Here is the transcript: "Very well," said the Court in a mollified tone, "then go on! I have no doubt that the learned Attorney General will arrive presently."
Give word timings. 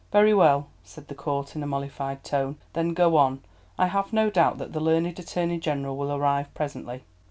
"Very 0.11 0.33
well," 0.33 0.65
said 0.83 1.09
the 1.09 1.13
Court 1.13 1.55
in 1.55 1.61
a 1.61 1.67
mollified 1.67 2.23
tone, 2.23 2.57
"then 2.73 2.95
go 2.95 3.17
on! 3.17 3.43
I 3.77 3.85
have 3.85 4.11
no 4.11 4.31
doubt 4.31 4.57
that 4.57 4.73
the 4.73 4.79
learned 4.79 5.19
Attorney 5.19 5.59
General 5.59 5.95
will 5.95 6.11
arrive 6.11 6.51
presently." 6.55 7.03